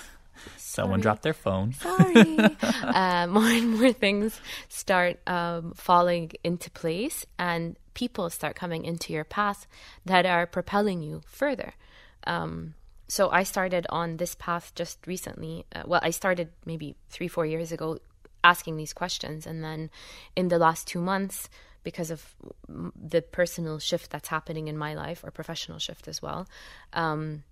[0.58, 1.74] Someone dropped their phone.
[1.74, 2.38] Sorry.
[2.84, 9.13] uh, more and more things start um, falling into place, and people start coming into
[9.13, 9.67] your path
[10.06, 11.74] that are propelling you further.
[12.28, 12.76] Um,
[13.08, 15.65] so I started on this path just recently.
[15.74, 18.00] Uh, well, I started maybe three, four years ago
[18.43, 19.45] asking these questions.
[19.45, 19.89] And then
[20.36, 21.50] in the last two months,
[21.84, 22.36] because of
[22.67, 26.48] the personal shift that's happening in my life or professional shift as well,
[26.93, 27.43] um,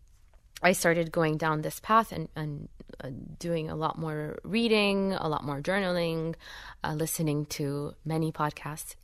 [0.64, 2.70] I started going down this path and, and
[3.04, 6.36] uh, doing a lot more reading, a lot more journaling,
[6.84, 8.96] uh, listening to many podcasts,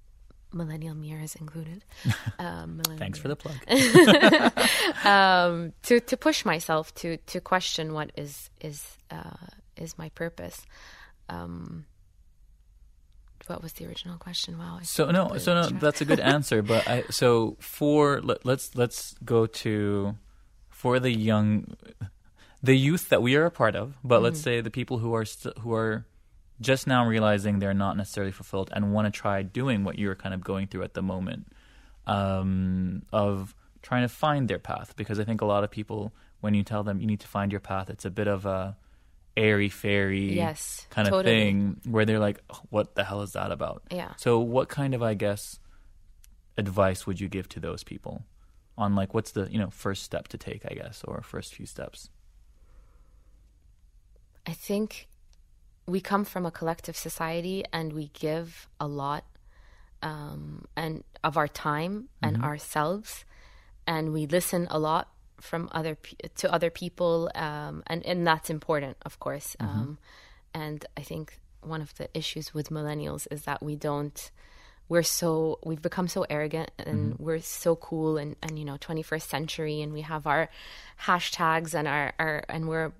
[0.53, 1.83] Millennial Mirrors included.
[2.39, 3.57] Um, Thanks for the plug.
[5.05, 9.45] um, to to push myself to to question what is is uh,
[9.75, 10.65] is my purpose.
[11.27, 11.85] Um,
[13.47, 14.57] what was the original question?
[14.57, 14.77] Wow.
[14.79, 15.81] I So no, so no, track.
[15.81, 16.61] that's a good answer.
[16.61, 20.15] But I so for let, let's let's go to
[20.81, 21.49] for the young,
[22.69, 23.87] the youth that we are a part of.
[24.03, 24.23] But Mm-hmm.
[24.25, 26.05] let's say the people who are st- who are
[26.69, 30.33] just now realizing they're not necessarily fulfilled and want to try doing what you're kind
[30.37, 31.41] of going through at the moment
[32.07, 34.89] um, of trying to find their path.
[34.95, 36.01] Because I think a lot of people,
[36.41, 38.75] when you tell them you need to find your path, it's a bit of a
[39.37, 41.33] airy fairy Yes, kind of totally.
[41.39, 43.83] thing where they're like, "Oh, what the hell is that about?
[43.91, 44.11] Yeah.
[44.17, 45.59] So, what kind of, I guess,
[46.57, 48.23] advice would you give to those people
[48.79, 51.65] on like what's the you know first step to take, I guess, or first few
[51.65, 52.09] steps?
[54.47, 55.07] I think
[55.85, 59.25] we come from a collective society and we give a lot
[60.01, 63.25] um, and of our time and ourselves,
[63.85, 65.09] and we listen a lot
[65.41, 65.97] from other
[66.37, 69.55] to other people, um, and and that's important, of course.
[69.59, 69.97] Um,
[70.53, 74.31] and I think one of the issues with millennials is that we don't.
[74.89, 79.21] We're so we've become so arrogant and we're so cool and, and you know 21st
[79.21, 80.49] century and we have our
[81.05, 82.91] hashtags and our, our and we're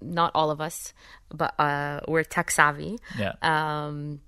[0.00, 0.92] not all of us,
[1.32, 3.34] but uh, we're tech savvy Yeah.
[3.40, 4.20] um,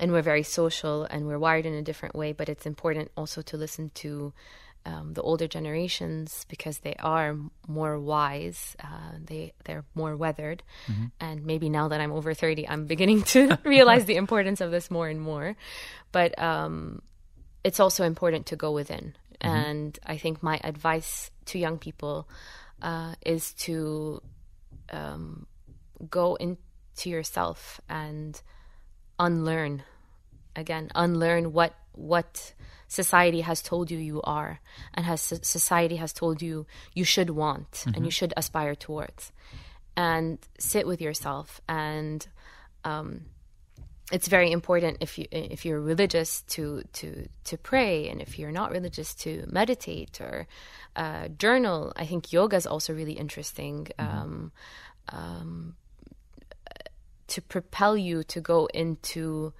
[0.00, 2.32] and we're very social and we're wired in a different way.
[2.32, 4.32] But it's important also to listen to
[4.86, 7.36] um, the older generations because they are
[7.68, 8.76] more wise.
[8.82, 10.62] Uh, they they're more weathered,
[11.20, 14.90] and maybe now that I'm over thirty, I'm beginning to realize the importance of this
[14.90, 15.56] more and more.
[16.12, 17.02] But um,
[17.62, 19.14] it's also important to go within.
[19.42, 22.28] And I think my advice to young people
[22.82, 24.20] uh, is to
[24.92, 25.46] um,
[26.08, 28.40] go into yourself and
[29.18, 29.82] unlearn
[30.56, 32.52] again unlearn what what
[32.88, 34.60] society has told you you are
[34.94, 39.32] and has society has told you you should want and you should aspire towards.
[39.96, 42.26] And sit with yourself and
[42.84, 43.26] um,
[44.10, 48.50] it's very important if you if you're religious to to to pray and if you're
[48.50, 50.46] not religious to meditate or
[50.96, 51.92] uh, journal.
[51.96, 54.52] I think yoga is also really interesting um,
[55.10, 55.76] um,
[57.28, 59.52] to propel you to go into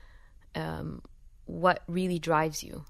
[0.54, 1.02] um,
[1.50, 2.84] what really drives you.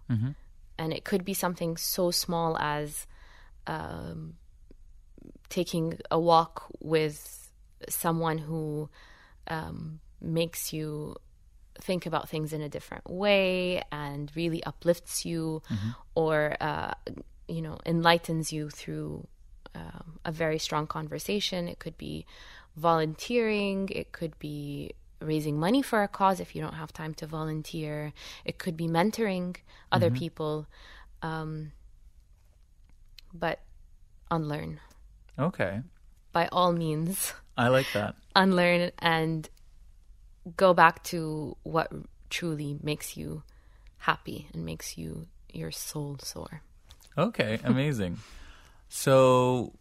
[0.78, 3.06] And it could be something so small as
[3.66, 4.34] um,
[5.48, 7.50] taking a walk with
[7.88, 8.88] someone who
[9.48, 11.16] um, makes you
[11.80, 15.62] think about things in a different way and really uplifts you
[16.14, 16.92] or uh,
[17.48, 19.26] you know enlightens you through
[19.74, 21.68] um, a very strong conversation.
[21.68, 22.26] It could be
[22.76, 23.88] volunteering.
[23.88, 28.12] It could be raising money for a cause if you don't have time to volunteer
[28.44, 29.54] it could be mentoring
[29.92, 30.66] other people
[31.22, 31.72] um,
[33.34, 33.60] but
[34.30, 34.80] unlearn
[35.38, 35.80] Okay.
[36.32, 38.14] by all means I like that.
[38.36, 39.48] unlearn and
[40.56, 41.92] go back to what
[42.30, 43.42] truly makes you
[43.98, 46.62] happy and makes you your soul soar.
[47.18, 48.18] Okay, amazing.
[48.88, 49.74] so,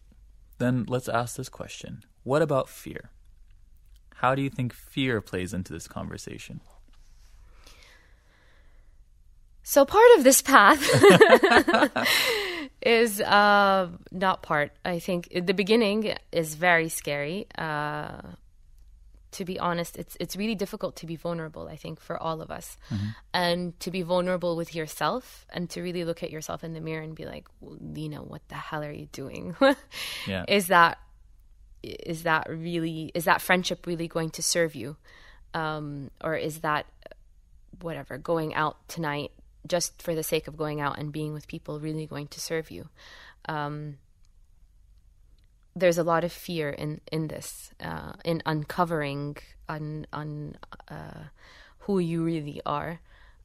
[0.58, 3.10] then let's ask this question What about fear?
[4.20, 6.60] How do you think fear plays into this conversation?
[9.62, 10.82] So part of this path
[12.82, 14.72] is uh, not part.
[14.84, 17.46] I think the beginning is very scary.
[17.56, 18.20] Uh,
[19.32, 21.68] to be honest, it's it's really difficult to be vulnerable.
[21.68, 22.76] I think for all of us,
[23.32, 27.02] and to be vulnerable with yourself, and to really look at yourself in the mirror
[27.02, 29.56] and be like, Lina, what the hell are you doing?
[30.26, 30.44] Yeah.
[30.46, 30.98] Is that
[31.82, 34.96] is that really is that friendship really going to serve you,
[35.54, 36.86] um, or is that
[37.80, 39.32] whatever going out tonight
[39.66, 42.70] just for the sake of going out and being with people really going to serve
[42.70, 42.88] you?
[43.48, 43.98] Um,
[45.74, 49.36] there's a lot of fear in in this, uh, in uncovering
[49.68, 50.56] on on
[50.88, 51.24] uh,
[51.80, 53.00] who you really are.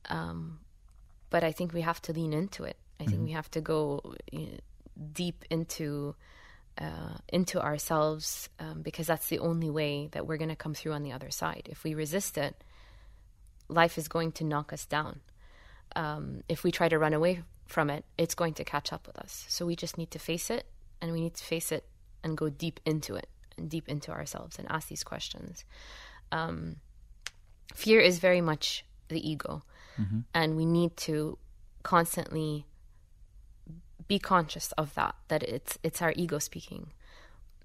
[0.09, 0.59] Um,
[1.29, 2.77] but I think we have to lean into it.
[2.99, 4.57] I think we have to go you know,
[5.11, 6.15] deep into
[6.77, 10.93] uh, into ourselves um, because that's the only way that we're going to come through
[10.93, 11.67] on the other side.
[11.71, 12.63] If we resist it,
[13.67, 15.21] life is going to knock us down.
[15.95, 19.17] Um, if we try to run away from it, it's going to catch up with
[19.17, 19.45] us.
[19.47, 20.65] So we just need to face it,
[21.01, 21.85] and we need to face it
[22.23, 25.63] and go deep into it and deep into ourselves and ask these questions.
[26.31, 26.77] Um,
[27.73, 29.63] fear is very much the ego,
[30.33, 31.37] and we need to
[31.83, 32.65] constantly
[34.07, 36.91] be conscious of that that it's it's our ego speaking.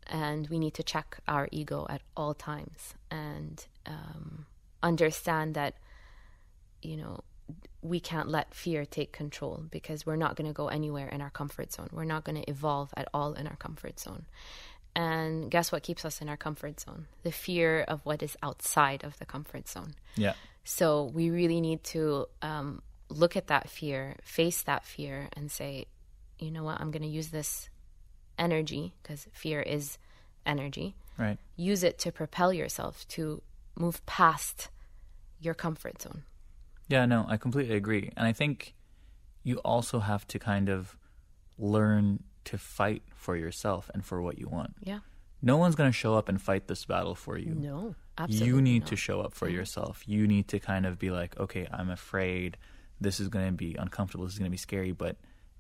[0.06, 4.46] And we need to check our ego at all times and um,
[4.82, 5.74] understand that
[6.82, 7.20] you know
[7.82, 11.30] we can't let fear take control because we're not going to go anywhere in our
[11.30, 11.88] comfort zone.
[11.92, 14.26] We're not going to evolve at all in our comfort zone.
[14.94, 17.06] And guess what keeps us in our comfort zone?
[17.22, 19.94] The fear of what is outside of the comfort zone.
[20.16, 20.34] Yeah.
[20.64, 25.86] so we really need to um, look at that fear, face that fear, and say,
[26.42, 27.68] you know what, I'm going to use this
[28.38, 29.98] energy, because fear is
[30.46, 31.38] energy, Right.
[31.56, 33.42] use it to propel yourself to
[33.76, 34.68] move past
[35.40, 36.22] your comfort zone.
[36.88, 38.10] Yeah, no, I completely agree.
[38.16, 38.74] And I think
[39.42, 40.96] you also have to kind of
[41.58, 44.74] learn to fight for yourself and for what you want.
[44.82, 45.00] Yeah.
[45.42, 47.54] No one's going to show up and fight this battle for you.
[47.54, 48.48] No, absolutely.
[48.48, 48.88] you need not.
[48.88, 50.02] to show up for yourself.
[50.06, 52.56] You need to kind of be like, okay, I'm afraid.
[53.00, 54.24] This is going to be uncomfortable.
[54.24, 54.92] This is going to be scary.
[54.92, 55.16] But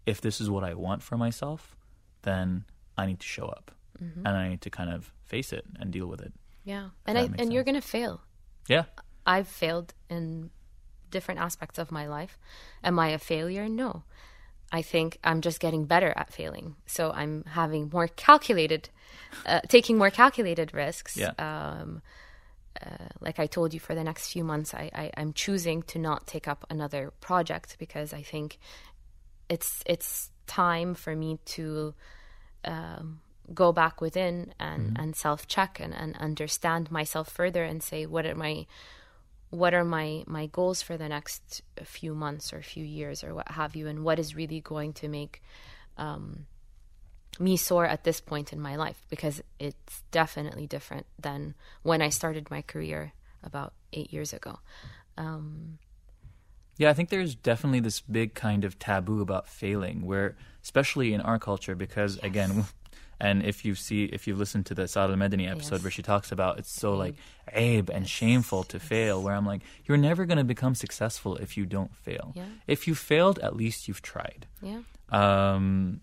[0.06, 1.76] if this is what I want for myself,
[2.22, 2.64] then
[2.96, 3.70] I need to show up
[4.02, 4.26] Mm-hmm.
[4.26, 6.32] and I need to kind of face it and deal with it.
[6.64, 6.88] Yeah.
[7.06, 8.22] And, I, and you're going to fail.
[8.66, 8.84] Yeah.
[9.26, 10.50] I've failed in
[11.10, 12.38] different aspects of my life.
[12.82, 13.68] Am I a failure?
[13.68, 14.04] No.
[14.72, 16.76] I think I'm just getting better at failing.
[16.86, 18.88] So I'm having more calculated,
[19.44, 21.16] uh, taking more calculated risks.
[21.16, 21.32] Yeah.
[21.38, 22.00] Um,
[22.80, 25.98] uh, like I told you, for the next few months, I, I, I'm choosing to
[25.98, 28.58] not take up another project because I think
[29.50, 31.92] it's it's time for me to
[32.64, 33.20] um,
[33.52, 38.24] go back within and, and self check and, and understand myself further and say what
[38.24, 38.64] are my
[39.50, 43.50] what are my my goals for the next few months or few years or what
[43.50, 45.42] have you and what is really going to make
[45.98, 46.46] um,
[47.40, 52.10] me soar at this point in my life because it's definitely different than when I
[52.10, 54.60] started my career about eight years ago.
[55.16, 55.78] Um,
[56.80, 61.20] Yeah, I think there's definitely this big kind of taboo about failing, where especially in
[61.20, 62.64] our culture, because again,
[63.20, 65.82] and if you see if you've listened to the Saad al Medani episode Yes.
[65.84, 67.16] where she talks about it's so like
[67.52, 71.50] abe and shameful to fail, where I'm like, you're never going to become successful if
[71.58, 72.32] you don't fail.
[72.34, 72.46] Yeah.
[72.66, 74.46] If you failed, at least you've tried.
[74.62, 76.00] yeah, Um,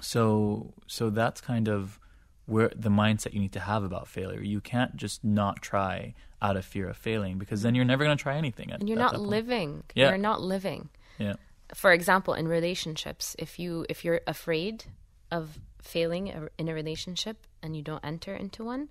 [0.00, 1.98] so so that's kind of
[2.46, 4.40] where the mindset you need to have about failure.
[4.42, 8.16] You can't just not try out of fear of failing because then you're never going
[8.16, 8.70] to try anything.
[8.72, 9.84] At, and you're not living.
[9.94, 10.08] Yeah.
[10.08, 10.88] You're not living.
[11.18, 11.34] Yeah.
[11.74, 14.84] for example in relationships if you if you're afraid
[15.30, 16.26] of failing
[16.58, 18.88] in a relationship and you don't enter into one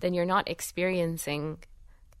[0.00, 1.58] then you're not experiencing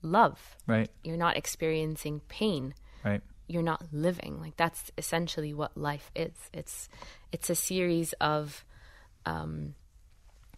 [0.00, 0.88] love Right.
[1.02, 2.72] you're not experiencing pain
[3.04, 3.20] Right.
[3.48, 6.88] you're not living like that's essentially what life is it's
[7.32, 8.64] it's a series of
[9.26, 9.74] um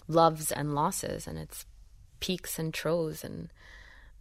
[0.08, 1.64] loves and losses and it's
[2.20, 3.48] peaks and troughs and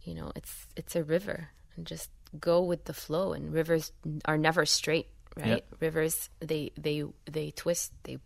[0.02, 3.32] you know it's it's a river and just go with the flow.
[3.32, 3.92] And rivers
[4.24, 5.64] are never straight right?
[5.80, 8.18] Rivers they they they twist they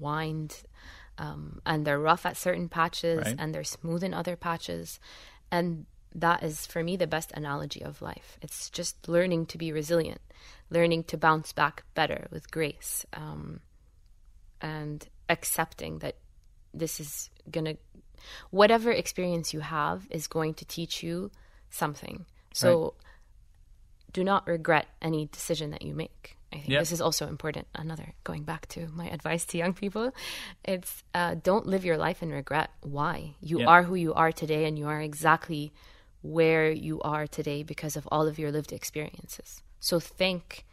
[0.00, 0.62] wind
[1.18, 3.34] um, and they're rough at certain patches Right.
[3.38, 5.00] and they're smooth in other patches.
[5.50, 8.38] And that is for me the best analogy of life.
[8.42, 10.20] It's just learning to be resilient
[10.70, 13.60] learning to bounce back better with grace um,
[14.60, 16.16] and accepting that
[16.74, 17.74] this is gonna
[18.50, 21.30] whatever experience you have is going to teach you
[21.70, 22.94] something so
[24.12, 26.78] do not regret any decision that you make I think Yeah.
[26.78, 27.66] this is also important.
[27.74, 30.14] Another going back to my advice to young people,
[30.64, 32.70] it's uh, don't live your life in regret.
[32.80, 33.66] Why you Yeah.
[33.66, 35.72] are who you are today, and you are exactly
[36.22, 39.62] where you are today because of all of your lived experiences.
[39.78, 40.64] So thank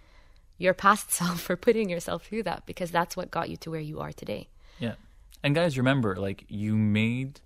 [0.58, 3.82] your past self for putting yourself through that because that's what got you to where
[3.82, 4.48] you are today.
[4.80, 4.96] Yeah.
[5.46, 7.39] And guys, remember, like you made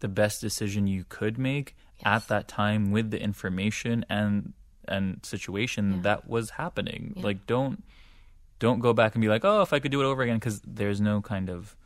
[0.00, 4.54] the best decision you could make at that time with the information and
[4.88, 7.12] and situation that was happening.
[7.16, 7.84] Like don't
[8.60, 10.62] don't go back and be like, "Oh, if I could do it over again" cuz
[10.66, 11.76] there's no kind of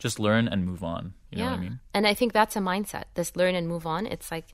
[0.00, 1.14] just learn and move on.
[1.30, 1.78] You know what I mean?
[1.94, 3.04] And I think that's a mindset.
[3.14, 4.06] This learn and move on.
[4.06, 4.48] It's like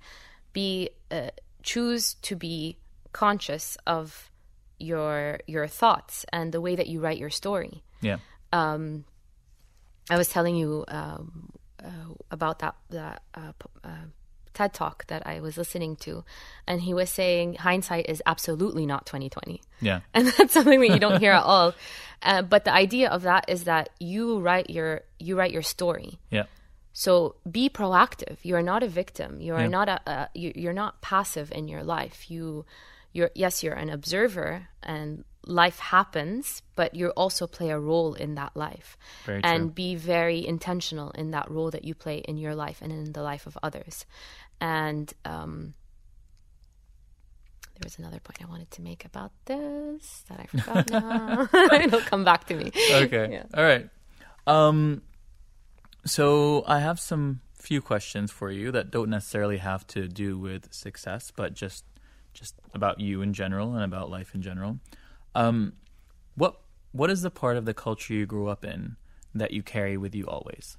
[0.52, 1.30] be uh,
[1.62, 2.76] choose to be
[3.12, 4.30] conscious of
[4.78, 7.82] your your thoughts and the way that you write your story.
[8.02, 8.18] Yeah.
[10.08, 11.50] I was telling you um,
[11.82, 13.52] uh, about that that uh,
[13.84, 13.88] uh,
[14.54, 16.24] TED talk that I was listening to,
[16.66, 19.62] and he was saying hindsight is absolutely not twenty twenty.
[19.80, 20.00] Yeah.
[20.14, 21.74] and that's something that you don't hear at all.
[22.22, 26.18] Uh, but the idea of that is that you write your you write your story.
[26.30, 26.44] Yeah.
[26.92, 28.38] So be proactive.
[28.42, 29.40] You are not a victim.
[29.40, 29.68] You are Yeah.
[29.68, 32.30] not a, a you, you're not passive in your life.
[32.30, 32.66] You
[33.12, 38.34] you're yes, you're an observer and life happens, but you also play a role in
[38.34, 38.98] that life.
[39.24, 39.70] Very and true.
[39.70, 43.22] be very intentional in that role that you play in your life and in the
[43.22, 44.06] life of others.
[44.60, 45.74] And um
[47.74, 51.48] there was another point I wanted to make about this that I forgot now.
[51.72, 52.70] It'll come back to me.
[52.90, 53.32] Okay.
[53.32, 53.44] Yeah.
[53.54, 53.88] All right.
[54.46, 55.02] Um
[56.04, 60.72] so I have some few questions for you that don't necessarily have to do with
[60.72, 61.84] success, but just
[62.32, 64.78] just about you in general and about life in general.
[65.34, 65.74] Um
[66.34, 66.60] what
[66.92, 68.96] what is the part of the culture you grew up in
[69.34, 70.76] that you carry with you always?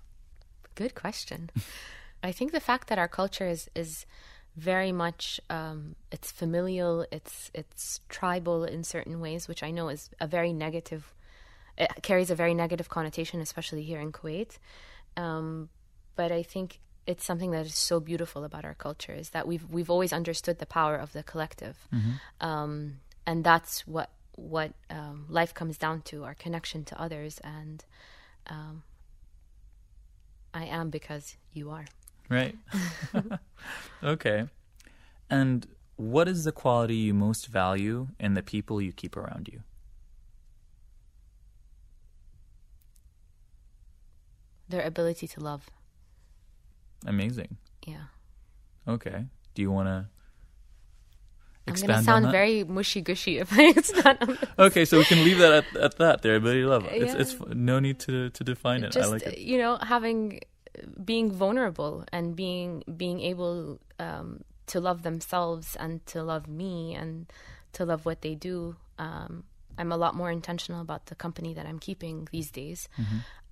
[0.76, 1.50] Good question.
[2.24, 4.06] I think the fact that our culture is is
[4.56, 10.10] very much um, it's familial, it's it's tribal in certain ways, which I know is
[10.20, 11.14] a very negative.
[11.78, 14.60] It carries a very negative connotation, especially here in Kuwait.
[15.16, 15.70] Um,
[16.16, 19.66] but I think it's something that is so beautiful about our culture is that we've
[19.70, 21.88] we've always understood the power of the collective,
[22.42, 27.84] um, and that's what what um, life comes down to: our connection to others and.
[28.48, 28.84] Um,
[30.54, 31.86] I am because you are.
[32.30, 32.56] Right.
[34.04, 34.48] okay.
[35.30, 39.62] And what is the quality you most value in the people you keep around you?
[44.68, 45.70] Their ability to love.
[47.06, 47.58] Amazing.
[47.86, 48.06] Yeah.
[48.88, 49.26] Okay.
[49.54, 50.08] Do you want to
[51.68, 54.98] expand I'm going to on sound very mushy gushy if I expand on Okay, so
[54.98, 56.22] we can leave that at, at that.
[56.22, 56.86] There, to love.
[56.92, 57.20] It's Yeah.
[57.22, 58.92] it's no need to to define it.
[58.92, 59.38] Just, I like it.
[59.40, 60.42] you know, having,
[61.04, 67.26] being vulnerable and being, being able um, to love themselves and to love me and
[67.74, 68.76] to love what they do.
[68.98, 69.44] Um,
[69.78, 72.90] I'm a lot more intentional about the company that I'm keeping these days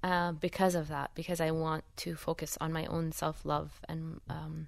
[0.04, 4.20] uh, because of that, because I want to focus on my own self love and
[4.30, 4.68] um,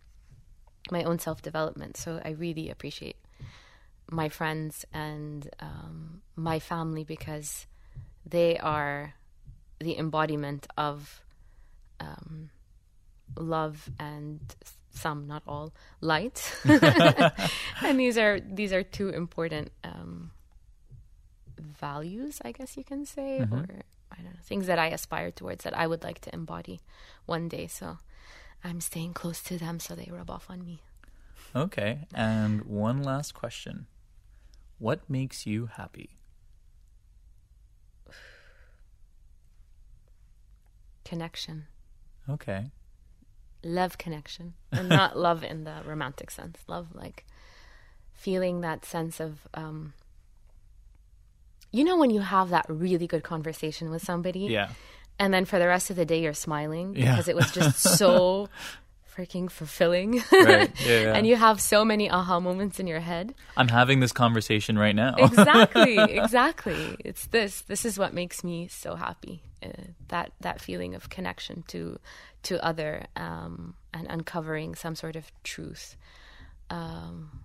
[0.90, 1.98] my own self development.
[1.98, 3.18] So I really appreciate
[4.12, 7.66] my friends and um, my family because
[8.26, 9.16] they are
[9.80, 11.22] the embodiment of
[12.00, 12.50] um,
[13.38, 14.40] love and
[14.92, 16.56] some, not all, light.
[16.66, 20.32] and these are these are two important um,
[21.58, 23.66] values, I guess you can say, or
[24.12, 26.82] I don't know, things that I aspire towards that I would like to embody
[27.26, 27.68] one day.
[27.68, 27.98] So
[28.64, 30.82] I'm staying close to them so they rub off on me.
[31.56, 32.00] Okay.
[32.14, 33.88] And one last question.
[34.82, 36.18] What makes you happy?
[41.06, 41.68] Connection.
[42.30, 42.66] Okay.
[43.64, 47.26] love connection and not love in the romantic sense love like
[48.12, 49.94] feeling that sense of um
[51.72, 54.70] you know when you have that really good conversation with somebody Yeah.
[55.20, 57.12] and then for the rest of the day you're smiling Yeah.
[57.12, 58.50] because it was just so
[59.16, 60.72] freaking fulfilling Right.
[60.86, 61.14] Yeah, yeah.
[61.16, 64.96] and you have so many aha moments in your head I'm having this conversation right
[64.96, 65.16] now.
[65.18, 69.70] exactly exactly it's this this is what makes me so happy uh,
[70.08, 72.00] that that feeling of connection to
[72.44, 75.96] to other um and uncovering some sort of truth
[76.70, 77.42] um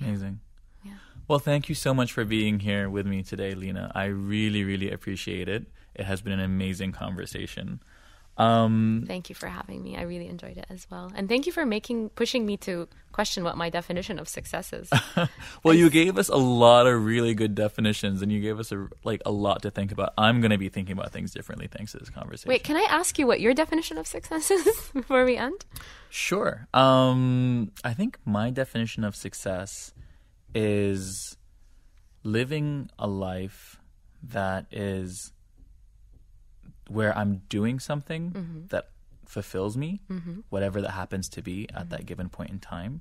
[0.00, 0.40] Amazing.
[0.82, 0.92] Yeah.
[1.28, 3.92] Well, thank you so much for being here with me today, Lina.
[3.94, 5.66] I really, really appreciate it.
[5.94, 7.82] It has been an amazing conversation.
[8.40, 11.52] Um, thank you for having me i really enjoyed it as well and thank you
[11.52, 14.88] for making pushing me to question what my definition of success is
[15.62, 18.88] well, you gave us a lot of really good definitions, and you gave us a,
[19.04, 20.14] like a lot to think about.
[20.16, 22.48] I'm going to be thinking about things differently thanks to this conversation.
[22.48, 25.64] wait can i ask you what your definition of success is before we end
[26.10, 26.66] Sure.
[26.74, 29.94] Um, I think my definition of success
[30.54, 31.36] is
[32.24, 33.80] living a life
[34.24, 35.32] that is
[36.96, 38.32] where I'm doing something
[38.70, 38.84] that
[39.26, 40.00] fulfills me,
[40.50, 43.00] whatever that happens to be at that given point in time.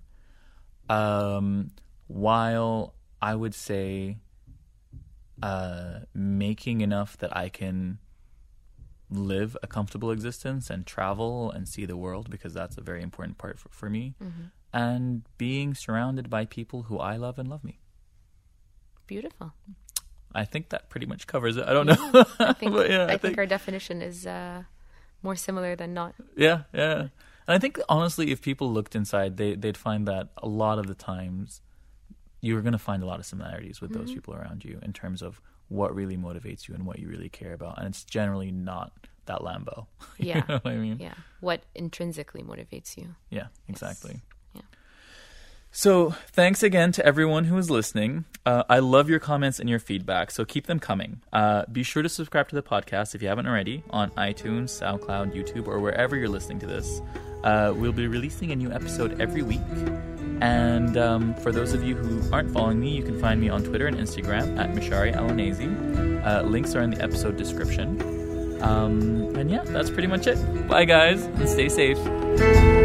[0.89, 1.71] Um,
[2.07, 4.17] while I would say
[5.41, 7.97] uh, making enough that I can
[9.09, 13.37] live a comfortable existence and travel and see the world because that's a very important
[13.39, 14.13] part for, for me.
[14.71, 17.79] And being surrounded by people who I love and love me.
[19.07, 19.53] Beautiful.
[20.33, 21.65] I think that pretty much covers it.
[21.67, 22.23] I don't know.
[22.39, 24.63] I think But yeah, I, think, our definition is uh,
[25.23, 26.13] more similar than not.
[26.37, 26.99] Yeah, yeah.
[27.47, 30.85] And I think honestly, if people looked inside, they they'd find that a lot of
[30.87, 31.61] the times
[32.41, 35.21] you're going to find a lot of similarities with those people around you in terms
[35.21, 37.77] of what really motivates you and what you really care about.
[37.79, 38.93] And it's generally not
[39.25, 39.87] that Lambo.
[40.17, 40.43] You Yeah.
[40.47, 40.99] know what I mean?
[40.99, 41.15] Yeah.
[41.41, 43.15] What intrinsically motivates you?
[43.29, 44.13] Yeah, exactly.
[44.13, 44.19] Yeah.
[45.71, 48.25] So, thanks again to everyone who is listening.
[48.43, 51.21] Uh, I love your comments and your feedback, so keep them coming.
[51.31, 55.35] Uh, be sure to subscribe to the podcast if you haven't already on iTunes, SoundCloud,
[55.35, 57.01] YouTube, or wherever you're listening to this.
[57.43, 59.61] Uh, we'll be releasing a new episode every week.
[60.41, 63.63] And um, for those of you who aren't following me, you can find me on
[63.63, 66.25] Twitter and Instagram at Mishari Alanese.
[66.25, 68.01] Uh, links are in the episode description.
[68.63, 70.67] Um, and yeah, that's pretty much it.
[70.67, 72.78] Bye, guys, and stay safe.